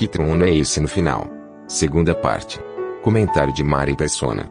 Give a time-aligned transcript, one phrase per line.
[0.00, 1.28] Que trono é esse no final?
[1.68, 2.58] Segunda parte.
[3.02, 4.48] Comentário de Mari Persona.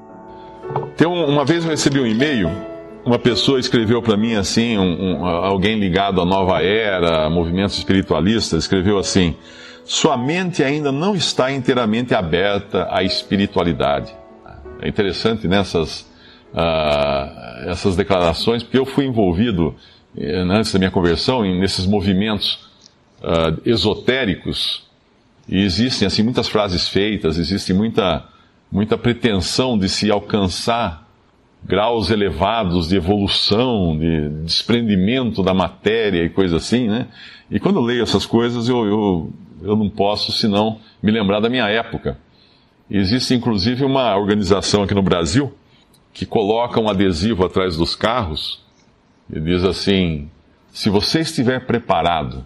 [1.01, 2.47] Um- uma vez eu recebi um e-mail,
[3.03, 8.65] uma pessoa escreveu para mim assim, um- um- alguém ligado à nova era, movimentos espiritualistas,
[8.65, 9.35] escreveu assim:
[9.83, 14.15] sua mente ainda não está inteiramente aberta à espiritualidade.
[14.79, 16.07] É interessante nessas
[16.53, 19.73] ah, essas declarações, porque eu fui envolvido
[20.15, 22.69] eh, antes da minha conversão nesses movimentos
[23.23, 24.87] ah, esotéricos
[25.49, 28.25] e existem assim muitas frases feitas, existe muita
[28.71, 31.09] muita pretensão de se alcançar
[31.63, 37.07] graus elevados de evolução, de desprendimento da matéria e coisa assim, né?
[37.49, 39.33] E quando eu leio essas coisas, eu, eu,
[39.63, 42.17] eu não posso senão me lembrar da minha época.
[42.89, 45.51] Existe inclusive uma organização aqui no Brasil
[46.13, 48.63] que coloca um adesivo atrás dos carros
[49.31, 50.29] e diz assim:
[50.71, 52.45] se você estiver preparado,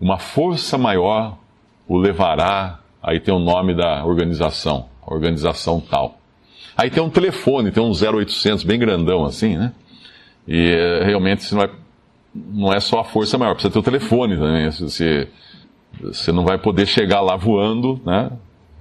[0.00, 1.38] uma força maior
[1.86, 2.78] o levará.
[3.02, 6.18] Aí tem o nome da organização, organização tal.
[6.76, 9.72] Aí tem um telefone, tem um 0800 bem grandão assim, né?
[10.46, 11.70] E eh, realmente você não, vai,
[12.34, 14.70] não é só a força maior, precisa ter o telefone também.
[14.70, 15.28] Você,
[16.00, 18.30] você não vai poder chegar lá voando, né?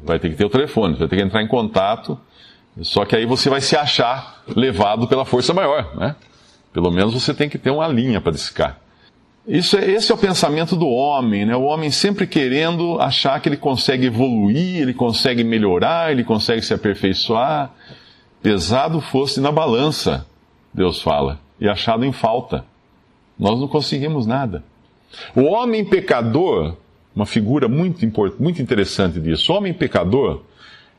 [0.03, 2.17] Vai ter que ter o telefone, vai ter que entrar em contato.
[2.81, 6.15] Só que aí você vai se achar levado pela força maior, né?
[6.71, 8.80] Pelo menos você tem que ter uma linha para discar.
[9.47, 11.56] Isso é, esse é o pensamento do homem, né?
[11.56, 16.73] O homem sempre querendo achar que ele consegue evoluir, ele consegue melhorar, ele consegue se
[16.73, 17.72] aperfeiçoar.
[18.42, 20.26] Pesado fosse na balança,
[20.73, 22.65] Deus fala, e achado em falta.
[23.38, 24.64] Nós não conseguimos nada.
[25.36, 26.76] O homem pecador,
[27.15, 27.99] uma figura muito,
[28.39, 30.44] muito interessante disso, o homem pecador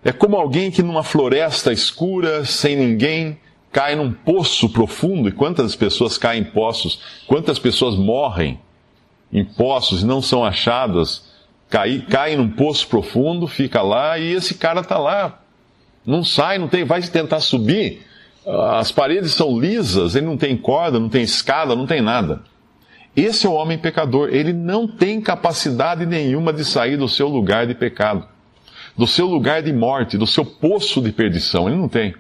[0.05, 3.39] é como alguém que numa floresta escura, sem ninguém,
[3.73, 5.29] cai num poço profundo.
[5.29, 7.01] E quantas pessoas caem em poços?
[7.27, 8.61] Quantas pessoas morrem
[9.33, 11.33] em poços e não são achadas?
[11.71, 15.41] Cai, caem num poço profundo, fica lá e esse cara está lá.
[16.05, 18.03] Não sai, não tem, vai tentar subir.
[18.45, 22.43] As paredes são lisas, ele não tem corda, não tem escada, não tem nada.
[23.15, 24.31] Esse é o homem pecador.
[24.31, 28.27] Ele não tem capacidade nenhuma de sair do seu lugar de pecado,
[28.97, 31.69] do seu lugar de morte, do seu poço de perdição.
[31.69, 32.15] Ele não tem.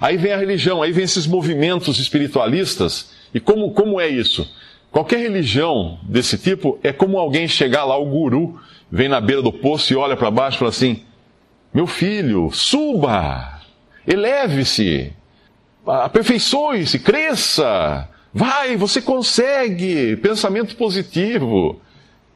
[0.00, 3.10] Aí vem a religião, aí vem esses movimentos espiritualistas.
[3.32, 4.48] E como, como é isso?
[4.90, 8.60] Qualquer religião desse tipo é como alguém chegar lá, o guru,
[8.90, 11.02] vem na beira do poço e olha para baixo e fala assim:
[11.72, 13.60] Meu filho, suba,
[14.06, 15.12] eleve-se,
[15.84, 21.80] aperfeiçoe-se, cresça, vai, você consegue, pensamento positivo.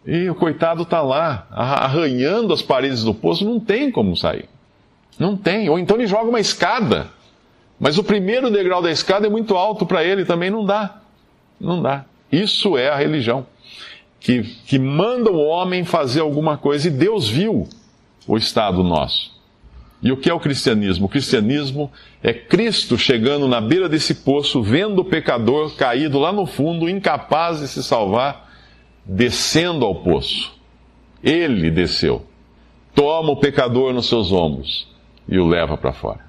[0.07, 4.49] E o coitado está lá, arranhando as paredes do poço, não tem como sair.
[5.19, 5.69] Não tem.
[5.69, 7.09] Ou então ele joga uma escada.
[7.79, 11.01] Mas o primeiro degrau da escada é muito alto para ele, também não dá.
[11.61, 12.05] Não dá.
[12.31, 13.47] Isso é a religião.
[14.21, 17.69] Que, que manda o homem fazer alguma coisa e Deus viu
[18.27, 19.39] o estado nosso.
[20.03, 21.07] E o que é o cristianismo?
[21.07, 21.91] O cristianismo
[22.23, 27.61] é Cristo chegando na beira desse poço, vendo o pecador caído lá no fundo, incapaz
[27.61, 28.49] de se salvar,
[29.05, 30.53] descendo ao poço.
[31.23, 32.25] Ele desceu,
[32.95, 34.87] toma o pecador nos seus ombros
[35.29, 36.28] e o leva para fora.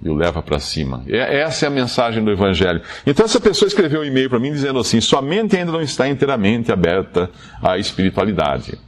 [0.00, 1.02] E o leva para cima.
[1.08, 2.80] Essa é a mensagem do Evangelho.
[3.04, 6.08] Então, essa pessoa escreveu um e-mail para mim dizendo assim: sua mente ainda não está
[6.08, 7.28] inteiramente aberta
[7.60, 8.78] à espiritualidade.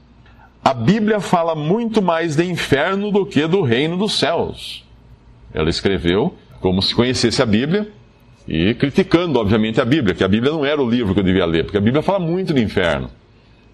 [0.63, 4.85] A Bíblia fala muito mais de inferno do que do reino dos céus.
[5.53, 7.89] Ela escreveu como se conhecesse a Bíblia
[8.47, 11.47] e criticando, obviamente, a Bíblia, que a Bíblia não era o livro que eu devia
[11.47, 13.11] ler, porque a Bíblia fala muito de inferno.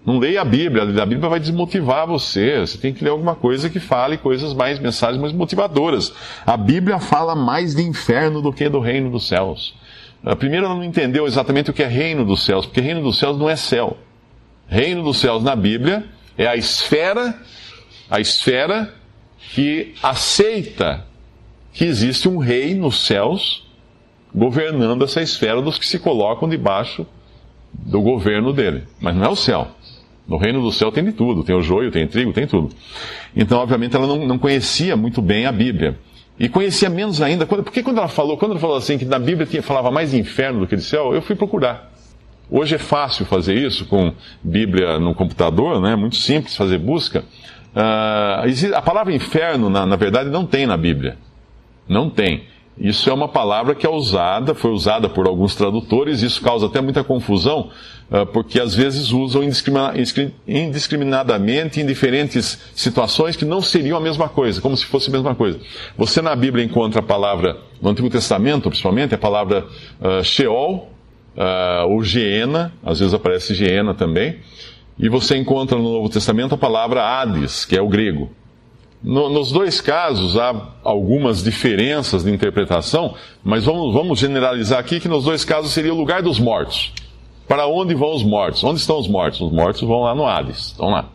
[0.07, 2.61] Não leia a Bíblia, a Bíblia vai desmotivar você.
[2.61, 6.13] Você tem que ler alguma coisa que fale coisas mais, mensagens mais motivadoras.
[6.45, 9.75] A Bíblia fala mais de inferno do que do reino dos céus.
[10.39, 13.37] Primeiro, ela não entendeu exatamente o que é reino dos céus, porque reino dos céus
[13.37, 13.97] não é céu.
[14.65, 16.05] Reino dos céus na Bíblia
[16.37, 17.37] é a esfera,
[18.09, 18.93] a esfera
[19.53, 21.05] que aceita
[21.73, 23.67] que existe um rei nos céus
[24.33, 27.05] governando essa esfera dos que se colocam debaixo
[27.73, 28.85] do governo dele.
[29.01, 29.75] Mas não é o céu.
[30.27, 32.69] No reino do céu tem de tudo, tem o joio, tem o trigo, tem tudo.
[33.35, 35.97] Então, obviamente, ela não, não conhecia muito bem a Bíblia.
[36.39, 37.45] E conhecia menos ainda.
[37.45, 40.11] Quando, porque quando ela falou, quando ela falou assim que na Bíblia tinha, falava mais
[40.11, 41.91] de inferno do que de céu, eu fui procurar.
[42.49, 44.13] Hoje é fácil fazer isso com
[44.43, 45.95] Bíblia no computador, né?
[45.95, 47.23] muito simples fazer busca.
[47.75, 51.17] Uh, a palavra inferno, na, na verdade, não tem na Bíblia.
[51.87, 52.43] Não tem.
[52.79, 56.79] Isso é uma palavra que é usada, foi usada por alguns tradutores, isso causa até
[56.79, 57.71] muita confusão,
[58.11, 59.41] ah, porque às vezes usam
[60.47, 65.33] indiscriminadamente em diferentes situações que não seriam a mesma coisa, como se fosse a mesma
[65.33, 65.59] coisa.
[65.97, 69.65] Você na Bíblia encontra a palavra, no Antigo Testamento principalmente, a palavra
[69.99, 70.91] uh, Sheol,
[71.35, 74.37] uh, ou Geena, às vezes aparece Geena também,
[74.99, 78.31] e você encontra no Novo Testamento a palavra Hades, que é o grego.
[79.03, 83.13] No, nos dois casos há algumas diferenças de interpretação,
[83.43, 86.91] mas vamos, vamos generalizar aqui que nos dois casos seria o lugar dos mortos.
[87.47, 88.63] Para onde vão os mortos?
[88.63, 89.39] Onde estão os mortos?
[89.39, 91.05] Os mortos vão lá no Hades, estão lá.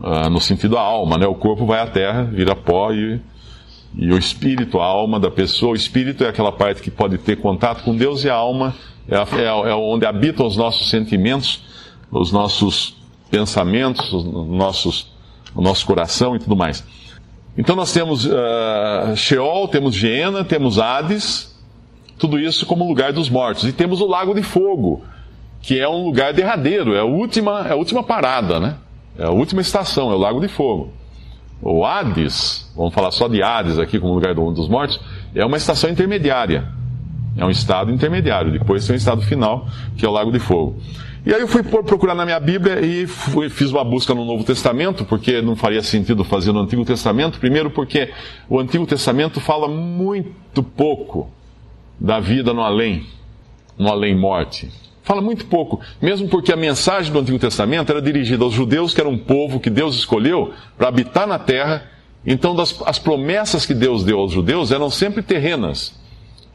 [0.00, 1.26] Uh, no sentido da alma, né?
[1.26, 3.20] O corpo vai à terra, vira pó e,
[3.96, 7.36] e o espírito, a alma da pessoa, o espírito é aquela parte que pode ter
[7.36, 8.74] contato com Deus e a alma
[9.08, 11.62] é, é, é onde habitam os nossos sentimentos,
[12.10, 12.96] os nossos
[13.30, 15.10] pensamentos, os nossos,
[15.54, 16.84] o nosso coração e tudo mais.
[17.58, 21.52] Então nós temos uh, Sheol, temos Geena, temos Hades,
[22.16, 23.64] tudo isso como lugar dos mortos.
[23.64, 25.02] E temos o Lago de Fogo,
[25.60, 28.76] que é um lugar derradeiro, é a última, é a última parada, né?
[29.18, 30.92] É a última estação, é o Lago de Fogo.
[31.60, 35.00] O Hades, vamos falar só de Hades aqui como lugar dos mortos,
[35.34, 36.68] é uma estação intermediária.
[37.36, 38.52] É um estado intermediário.
[38.52, 39.66] Depois tem um estado final,
[39.96, 40.76] que é o Lago de Fogo.
[41.26, 44.44] E aí eu fui procurar na minha Bíblia e fui, fiz uma busca no Novo
[44.44, 47.38] Testamento, porque não faria sentido fazer no Antigo Testamento.
[47.38, 48.10] Primeiro, porque
[48.48, 51.30] o Antigo Testamento fala muito pouco
[51.98, 53.06] da vida no além,
[53.76, 54.70] no além-morte.
[55.02, 59.00] Fala muito pouco, mesmo porque a mensagem do Antigo Testamento era dirigida aos judeus, que
[59.00, 61.82] era um povo que Deus escolheu para habitar na terra.
[62.26, 65.98] Então, das, as promessas que Deus deu aos judeus eram sempre terrenas,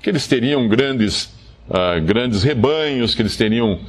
[0.02, 1.34] que eles teriam grandes,
[1.68, 3.80] uh, grandes rebanhos, que eles teriam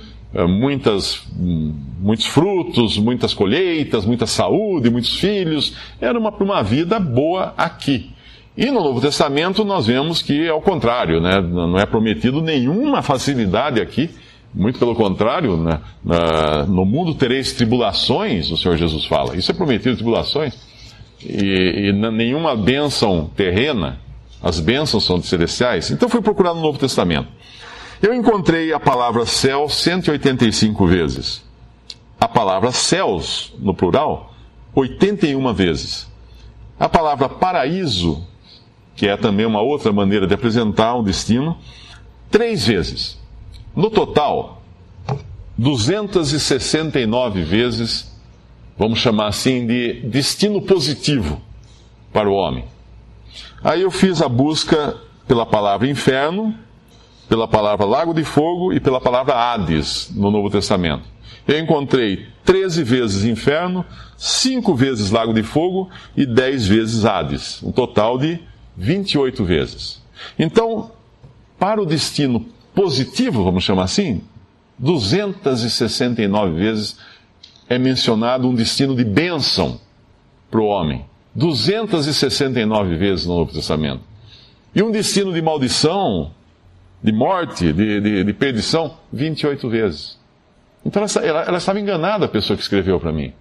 [0.42, 5.76] muitas, muitos frutos, muitas colheitas, muita saúde, muitos filhos.
[6.00, 8.10] Era uma, uma vida boa aqui.
[8.56, 11.40] E no Novo Testamento nós vemos que é o contrário, né?
[11.40, 14.10] não é prometido nenhuma facilidade aqui,
[14.54, 15.80] muito pelo contrário, né?
[16.68, 19.36] no mundo tereis tribulações, o Senhor Jesus fala.
[19.36, 20.54] Isso é prometido, tribulações.
[21.20, 23.98] E, e nenhuma bênção terrena,
[24.40, 25.90] as bênçãos são celestiais.
[25.90, 27.28] Então fui procurar no Novo Testamento.
[28.04, 31.42] Eu encontrei a palavra céu 185 vezes.
[32.20, 34.34] A palavra céus, no plural,
[34.74, 36.06] 81 vezes.
[36.78, 38.22] A palavra paraíso,
[38.94, 41.56] que é também uma outra maneira de apresentar um destino,
[42.30, 43.18] três vezes.
[43.74, 44.62] No total,
[45.56, 48.14] 269 vezes,
[48.76, 51.40] vamos chamar assim, de destino positivo
[52.12, 52.66] para o homem.
[53.62, 54.94] Aí eu fiz a busca
[55.26, 56.54] pela palavra inferno,
[57.28, 61.04] pela palavra lago de fogo e pela palavra Hades no Novo Testamento.
[61.46, 63.84] Eu encontrei 13 vezes inferno,
[64.16, 68.38] 5 vezes lago de fogo e 10 vezes Hades, um total de
[68.76, 70.02] 28 vezes.
[70.38, 70.90] Então,
[71.58, 74.22] para o destino positivo, vamos chamar assim,
[74.78, 76.96] 269 vezes
[77.68, 79.80] é mencionado um destino de bênção
[80.50, 81.04] para o homem.
[81.34, 84.02] 269 vezes no Novo Testamento.
[84.74, 86.32] E um destino de maldição
[87.04, 90.18] de morte, de, de, de perdição, 28 vezes.
[90.86, 93.34] Então ela, ela, ela estava enganada, a pessoa que escreveu para mim.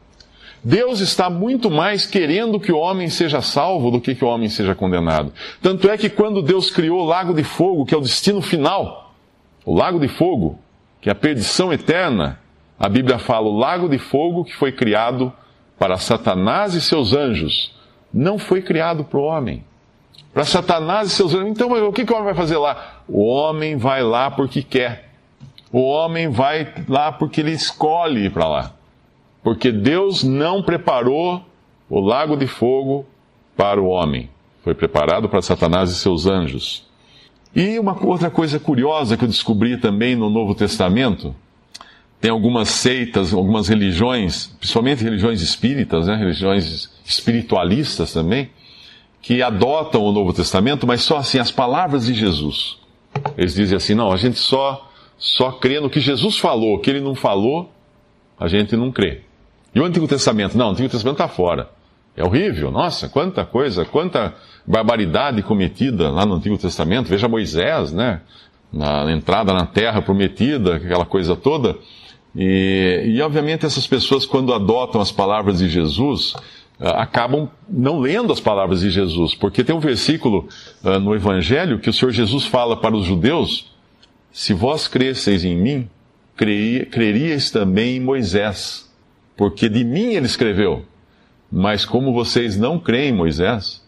[0.61, 4.49] Deus está muito mais querendo que o homem seja salvo do que que o homem
[4.49, 5.31] seja condenado.
[5.61, 9.15] Tanto é que quando Deus criou o lago de fogo, que é o destino final,
[9.65, 10.59] o lago de fogo,
[10.99, 12.39] que é a perdição eterna,
[12.77, 15.31] a Bíblia fala o lago de fogo que foi criado
[15.79, 17.73] para Satanás e seus anjos,
[18.13, 19.63] não foi criado para o homem
[20.33, 21.33] para Satanás e seus.
[21.33, 23.01] Então, o que, que o homem vai fazer lá?
[23.07, 25.09] O homem vai lá porque quer.
[25.71, 28.73] O homem vai lá porque ele escolhe ir para lá.
[29.43, 31.43] Porque Deus não preparou
[31.89, 33.05] o lago de fogo
[33.55, 34.29] para o homem.
[34.63, 36.87] Foi preparado para Satanás e seus anjos.
[37.55, 41.35] E uma outra coisa curiosa que eu descobri também no Novo Testamento,
[42.19, 48.49] tem algumas seitas, algumas religiões, principalmente religiões espíritas, né, religiões espiritualistas também,
[49.23, 52.77] que adotam o Novo Testamento, mas só assim, as palavras de Jesus.
[53.37, 56.89] Eles dizem assim: não, a gente só, só crê no que Jesus falou, o que
[56.89, 57.71] ele não falou,
[58.37, 59.21] a gente não crê.
[59.73, 60.57] E o Antigo Testamento?
[60.57, 61.69] Não, o Antigo Testamento está fora.
[62.15, 64.35] É horrível, nossa, quanta coisa, quanta
[64.67, 67.07] barbaridade cometida lá no Antigo Testamento.
[67.07, 68.21] Veja Moisés, né?
[68.71, 71.77] Na entrada na terra prometida, aquela coisa toda.
[72.35, 76.35] E, e obviamente essas pessoas, quando adotam as palavras de Jesus,
[76.79, 80.47] acabam não lendo as palavras de Jesus, porque tem um versículo
[80.83, 83.71] uh, no Evangelho que o Senhor Jesus fala para os judeus:
[84.31, 85.89] Se vós cresceis em mim
[86.35, 88.91] crerias também em Moisés,
[89.37, 90.85] porque de mim ele escreveu.
[91.51, 93.83] Mas como vocês não creem em Moisés,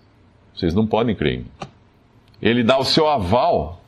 [0.54, 1.52] vocês não podem crer em mim.
[2.42, 3.82] Ele dá o seu aval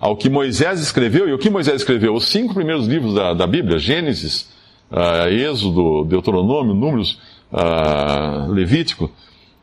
[0.00, 1.28] ao que Moisés escreveu.
[1.28, 2.14] E o que Moisés escreveu?
[2.14, 4.48] Os cinco primeiros livros da, da Bíblia: Gênesis,
[4.90, 7.20] uh, Êxodo, Deuteronômio, Números,
[7.52, 9.10] uh, Levítico,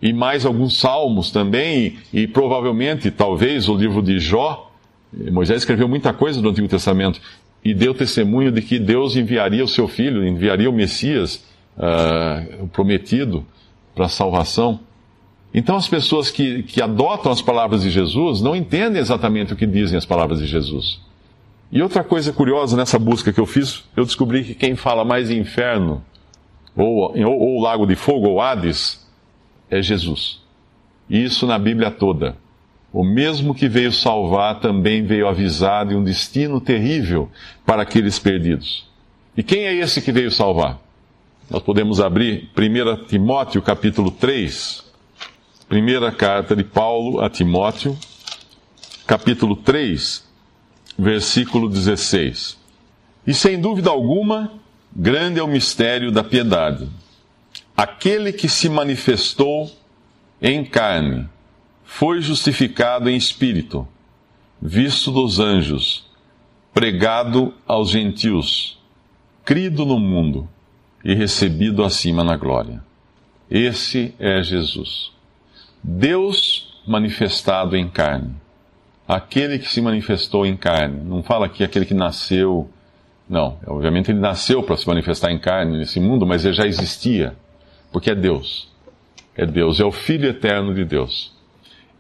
[0.01, 4.71] e mais alguns salmos também, e, provavelmente, talvez, o livro de Jó.
[5.31, 7.19] Moisés escreveu muita coisa do Antigo Testamento
[7.63, 11.43] e deu testemunho de que Deus enviaria o seu filho, enviaria o Messias,
[11.77, 13.45] uh, o prometido,
[13.95, 14.79] para a salvação.
[15.53, 19.65] Então, as pessoas que, que adotam as palavras de Jesus não entendem exatamente o que
[19.65, 20.99] dizem as palavras de Jesus.
[21.71, 25.29] E outra coisa curiosa nessa busca que eu fiz, eu descobri que quem fala mais
[25.29, 26.03] inferno,
[26.75, 29.05] ou, ou, ou lago de fogo, ou Hades,
[29.69, 30.41] é Jesus.
[31.09, 32.37] Isso na Bíblia toda.
[32.93, 37.29] O mesmo que veio salvar também veio avisar de um destino terrível
[37.65, 38.87] para aqueles perdidos.
[39.35, 40.79] E quem é esse que veio salvar?
[41.49, 44.85] Nós podemos abrir 1 Timóteo capítulo 3,
[45.67, 47.97] Primeira carta de Paulo a Timóteo,
[49.07, 50.24] capítulo 3,
[50.97, 52.57] versículo 16.
[53.27, 54.51] E sem dúvida alguma,
[54.95, 56.87] grande é o mistério da piedade.
[57.75, 59.71] Aquele que se manifestou
[60.41, 61.27] em carne
[61.83, 63.87] foi justificado em espírito,
[64.61, 66.05] visto dos anjos,
[66.73, 68.79] pregado aos gentios,
[69.43, 70.47] crido no mundo
[71.03, 72.83] e recebido acima na glória.
[73.49, 75.11] Esse é Jesus.
[75.83, 78.35] Deus manifestado em carne.
[79.07, 81.01] Aquele que se manifestou em carne.
[81.03, 82.69] Não fala aqui aquele que nasceu.
[83.29, 87.35] Não, obviamente ele nasceu para se manifestar em carne nesse mundo, mas ele já existia.
[87.91, 88.67] Porque é Deus.
[89.35, 91.33] É Deus, é o Filho eterno de Deus.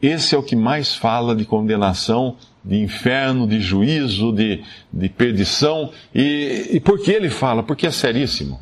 [0.01, 5.91] Esse é o que mais fala de condenação, de inferno, de juízo, de, de perdição.
[6.13, 7.63] E, e por que ele fala?
[7.63, 8.59] Porque é seríssimo.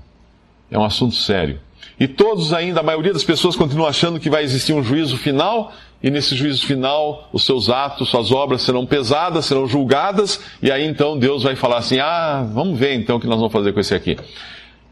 [0.70, 1.60] É um assunto sério.
[2.00, 5.72] E todos ainda, a maioria das pessoas continua achando que vai existir um juízo final,
[6.04, 10.86] e nesse juízo final, os seus atos, suas obras serão pesadas, serão julgadas, e aí
[10.86, 13.80] então Deus vai falar assim: ah, vamos ver então o que nós vamos fazer com
[13.80, 14.18] esse aqui.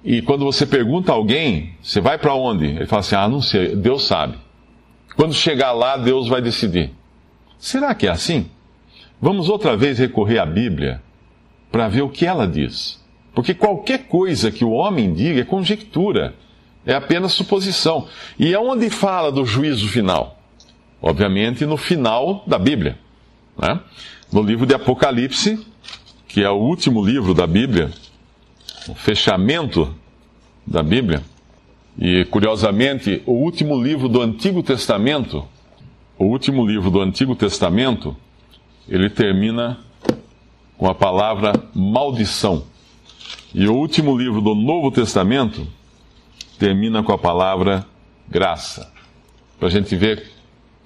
[0.06, 2.66] E quando você pergunta a alguém, você vai para onde?
[2.66, 4.38] Ele fala assim: ah, não sei, Deus sabe.
[5.18, 6.92] Quando chegar lá, Deus vai decidir.
[7.60, 8.50] Será que é assim?
[9.22, 11.02] Vamos outra vez recorrer à Bíblia
[11.70, 13.04] para ver o que ela diz.
[13.36, 16.34] Porque qualquer coisa que o homem diga é conjectura.
[16.86, 18.08] É apenas suposição.
[18.40, 20.41] E é onde fala do juízo final?
[21.02, 22.98] Obviamente no final da Bíblia.
[23.58, 23.80] Né?
[24.32, 25.66] No livro de Apocalipse,
[26.28, 27.92] que é o último livro da Bíblia,
[28.88, 29.94] o fechamento
[30.66, 31.24] da Bíblia,
[31.98, 35.46] e curiosamente, o último livro do Antigo Testamento,
[36.18, 38.16] o último livro do Antigo Testamento,
[38.88, 39.80] ele termina
[40.78, 42.64] com a palavra maldição.
[43.54, 45.68] E o último livro do Novo Testamento,
[46.58, 47.86] termina com a palavra
[48.30, 48.92] graça,
[49.60, 50.32] para a gente ver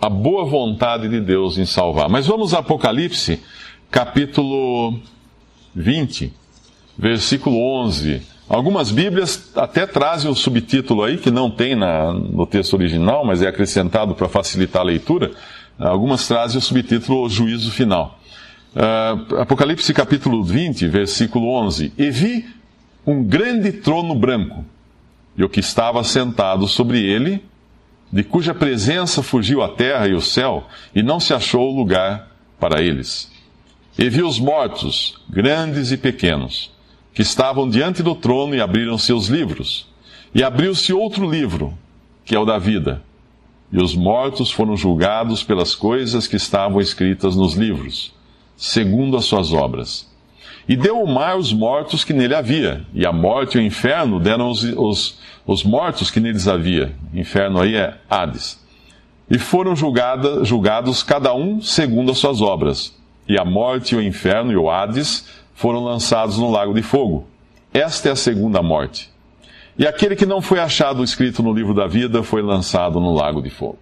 [0.02, 2.10] a boa vontade de Deus em salvar.
[2.10, 3.42] Mas vamos a Apocalipse,
[3.90, 5.00] capítulo
[5.74, 6.32] 20,
[6.98, 8.22] versículo 11.
[8.48, 13.42] Algumas Bíblias até trazem o subtítulo aí, que não tem na, no texto original, mas
[13.42, 15.32] é acrescentado para facilitar a leitura.
[15.80, 18.20] Algumas trazem o subtítulo Juízo Final.
[18.76, 21.94] Uh, Apocalipse capítulo 20, versículo 11.
[21.98, 22.46] E vi
[23.06, 24.64] um grande trono branco
[25.38, 27.44] e o que estava sentado sobre ele,
[28.12, 32.82] de cuja presença fugiu a terra e o céu, e não se achou lugar para
[32.82, 33.32] eles.
[33.98, 36.72] E viu os mortos, grandes e pequenos,
[37.14, 39.88] que estavam diante do trono e abriram seus livros.
[40.34, 41.78] E abriu-se outro livro,
[42.26, 43.02] que é o da vida.
[43.72, 48.14] E os mortos foram julgados pelas coisas que estavam escritas nos livros,
[48.58, 50.10] segundo as suas obras.
[50.68, 54.20] E deu o mar os mortos que nele havia, e a morte e o inferno
[54.20, 56.96] deram os, os, os mortos que neles havia.
[57.14, 58.64] Inferno aí é Hades.
[59.30, 62.96] E foram julgada, julgados cada um segundo as suas obras.
[63.28, 67.28] E a morte, e o inferno e o Hades foram lançados no lago de fogo.
[67.74, 69.10] Esta é a segunda morte.
[69.78, 73.42] E aquele que não foi achado escrito no livro da vida foi lançado no lago
[73.42, 73.78] de fogo.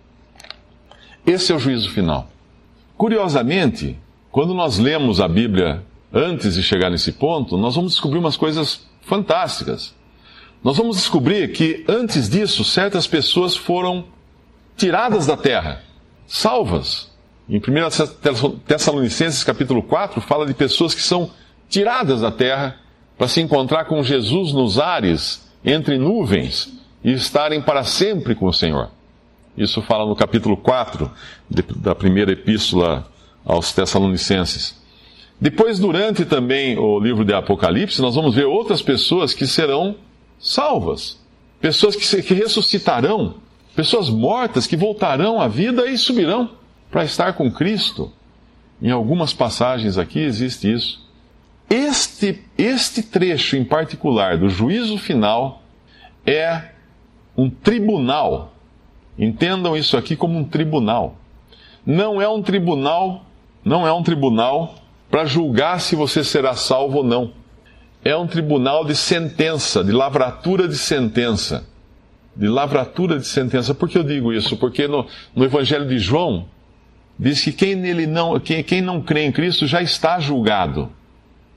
[1.26, 2.30] Esse é o juízo final.
[2.98, 3.98] Curiosamente,
[4.32, 8.88] quando nós lemos a Bíblia antes de chegar nesse ponto, nós vamos descobrir umas coisas
[9.02, 9.94] fantásticas.
[10.64, 14.06] Nós vamos descobrir que antes disso, certas pessoas foram
[14.78, 15.84] tiradas da terra,
[16.26, 17.12] salvas.
[17.50, 17.62] Em 1
[18.66, 21.30] Tessalonicenses capítulo 4 fala de pessoas que são
[21.68, 22.78] tiradas da terra
[23.18, 26.72] para se encontrar com Jesus nos ares, entre nuvens,
[27.04, 28.90] e estarem para sempre com o Senhor.
[29.58, 31.12] Isso fala no capítulo 4
[31.76, 33.06] da primeira epístola
[33.44, 34.82] aos Tessalonicenses.
[35.42, 39.98] Depois, durante também o livro de Apocalipse, nós vamos ver outras pessoas que serão
[40.40, 41.20] salvas.
[41.60, 43.36] Pessoas que, que ressuscitarão.
[43.76, 46.52] Pessoas mortas que voltarão à vida e subirão
[46.92, 48.12] para estar com Cristo.
[48.82, 51.04] Em algumas passagens aqui existe isso.
[51.70, 55.64] Este, este trecho em particular do juízo final
[56.26, 56.70] é
[57.36, 58.54] um tribunal.
[59.18, 61.16] Entendam isso aqui como um tribunal.
[61.86, 63.26] Não é um tribunal,
[63.64, 64.76] não é um tribunal
[65.10, 67.32] para julgar se você será salvo ou não.
[68.04, 71.66] É um tribunal de sentença, de lavratura de sentença.
[72.36, 73.74] De lavratura de sentença.
[73.74, 74.58] Por que eu digo isso?
[74.58, 75.06] Porque no,
[75.36, 76.48] no Evangelho de João,
[77.18, 80.92] diz que quem, nele não, quem, quem não crê em Cristo já está julgado.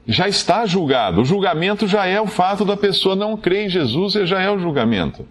[0.07, 1.23] Já está julgado.
[1.23, 4.59] O julgamento já é o fato da pessoa não crer em Jesus, já é o
[4.59, 5.27] julgamento.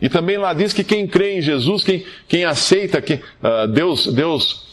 [0.00, 4.06] E também lá diz que quem crê em Jesus, quem, quem aceita que uh, Deus,
[4.06, 4.67] Deus,